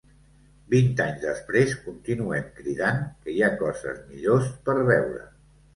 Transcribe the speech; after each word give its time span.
Vint 0.73 0.87
anys 1.03 1.21
després 1.25 1.75
continuem 1.83 2.49
cridant 2.61 3.07
que 3.27 3.37
hi 3.37 3.45
ha 3.51 3.55
coses 3.63 4.05
millors 4.11 4.51
per 4.67 4.81
veure. 4.95 5.27